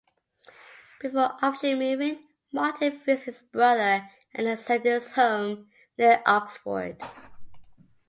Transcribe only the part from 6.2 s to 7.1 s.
Oxford.